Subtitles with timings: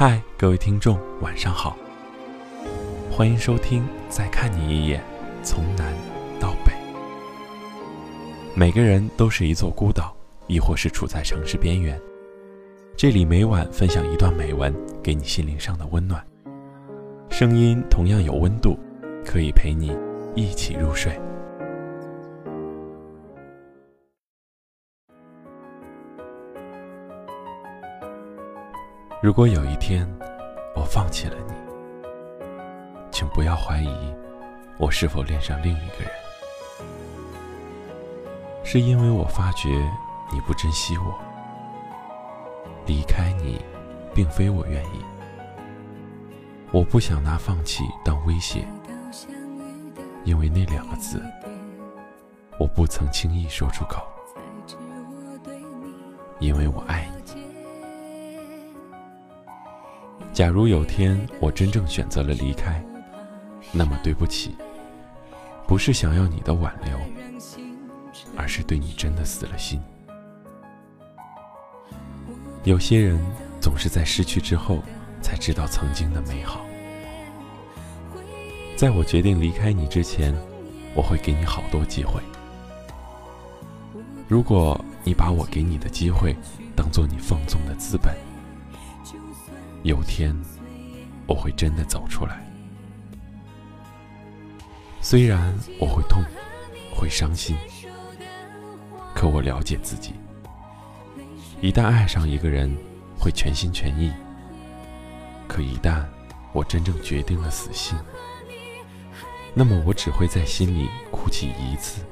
[0.00, 1.76] 嗨，各位听众，晚上好。
[3.10, 5.00] 欢迎收听《再看你一眼》，
[5.42, 5.92] 从南
[6.38, 6.72] 到北。
[8.54, 10.16] 每个人都是一座孤岛，
[10.46, 12.00] 亦或是处在城市边缘。
[12.96, 14.72] 这里每晚分享一段美文，
[15.02, 16.24] 给你心灵上的温暖。
[17.28, 18.78] 声音同样有温度，
[19.26, 19.98] 可以陪你
[20.36, 21.20] 一起入睡。
[29.20, 30.08] 如果有一天
[30.76, 31.54] 我放弃了你，
[33.10, 34.14] 请不要怀疑
[34.78, 36.10] 我是否恋上另一个人，
[38.62, 39.68] 是因为我发觉
[40.32, 41.18] 你不珍惜我，
[42.86, 43.60] 离开你
[44.14, 45.04] 并非我愿意，
[46.70, 48.64] 我不想拿放弃当威胁，
[50.22, 51.20] 因为那两个字
[52.56, 54.00] 我不曾轻易说出口，
[56.38, 57.07] 因为我爱。
[60.32, 62.80] 假如有天我真正选择了离开，
[63.72, 64.54] 那么对不起，
[65.66, 66.96] 不是想要你的挽留，
[68.36, 69.80] 而是对你真的死了心。
[72.64, 73.18] 有些人
[73.60, 74.78] 总是在失去之后
[75.20, 76.64] 才知道曾经的美好。
[78.76, 80.32] 在我决定离开你之前，
[80.94, 82.20] 我会给你好多机会。
[84.28, 86.36] 如果你把我给你的机会
[86.76, 88.27] 当做你放纵的资本。
[89.88, 90.38] 有天，
[91.26, 92.46] 我会真的走出来。
[95.00, 96.22] 虽然我会痛，
[96.94, 97.56] 会伤心，
[99.14, 100.12] 可我了解自己。
[101.62, 102.70] 一旦爱上一个人，
[103.18, 104.12] 会全心全意。
[105.48, 106.04] 可一旦
[106.52, 107.96] 我真正决定了死心，
[109.54, 112.02] 那么我只会在心里哭泣一次，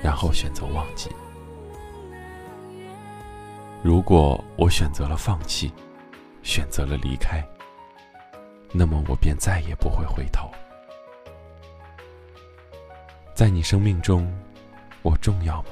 [0.00, 1.10] 然后选择忘记。
[3.82, 5.72] 如果我选择了放弃，
[6.44, 7.44] 选择了离开，
[8.70, 10.48] 那么我便再也不会回头。
[13.34, 14.32] 在你生命中，
[15.02, 15.70] 我重要吗？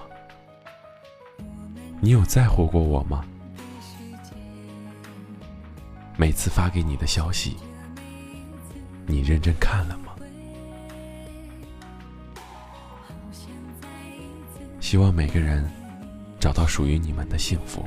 [2.00, 3.25] 你有在乎过我吗？
[6.16, 7.56] 每次发给你的消息，
[9.06, 10.16] 你认真看了吗？
[14.81, 15.71] 希望每个人
[16.41, 17.87] 找到属于你们的幸福。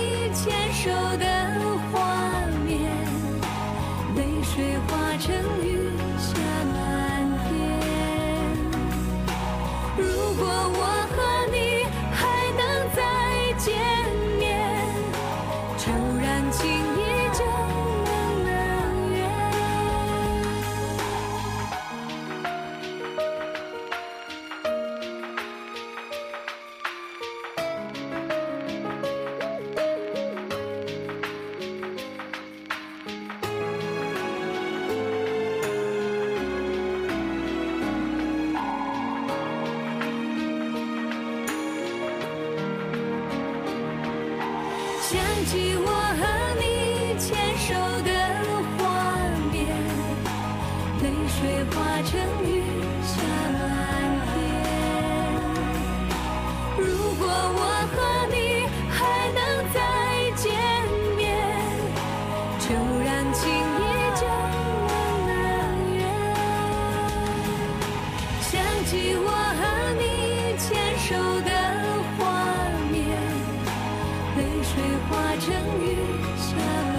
[0.43, 1.25] 牵手的
[1.91, 1.99] 画
[2.65, 2.89] 面，
[4.15, 5.31] 泪水化成
[5.63, 6.29] 雨下
[6.73, 7.00] 满
[45.11, 46.21] 想起我和
[46.55, 46.63] 你
[47.19, 47.27] 牵
[47.59, 47.67] 手
[48.01, 48.09] 的
[48.77, 48.79] 画
[49.51, 49.59] 面，
[51.03, 52.09] 泪水化成
[52.47, 52.47] 雨
[53.03, 53.11] 下
[53.51, 53.59] 满
[54.31, 54.33] 天。
[56.77, 56.87] 如
[57.19, 57.59] 果我
[57.91, 57.93] 和
[58.31, 58.35] 你
[58.89, 58.97] 还
[59.35, 59.37] 能
[59.73, 59.77] 再
[60.37, 60.47] 见
[61.17, 61.19] 面，
[62.57, 62.63] 就
[63.03, 63.83] 让情依
[64.15, 64.23] 旧
[64.87, 65.29] 永
[65.97, 65.99] 远。
[68.39, 68.49] 想
[68.85, 69.27] 起我
[69.59, 69.61] 和
[69.99, 70.01] 你
[70.57, 71.09] 牵手
[71.41, 71.60] 的。
[75.09, 75.45] 化成
[75.79, 75.85] 雨
[76.37, 76.45] 下
[76.93, 76.97] 满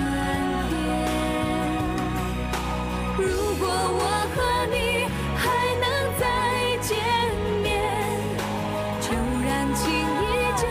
[0.70, 0.72] 天
[3.16, 3.22] 如
[3.58, 4.02] 果我
[4.34, 4.36] 和
[4.70, 4.76] 你
[5.36, 5.42] 还
[5.80, 5.84] 能
[6.18, 6.22] 再
[6.80, 6.90] 见
[7.62, 7.64] 面
[9.00, 9.06] 就
[9.46, 9.82] 让情
[10.22, 10.22] 依
[10.56, 10.62] 旧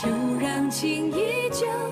[0.00, 0.02] 就
[0.40, 1.18] 让情依
[1.50, 1.87] 旧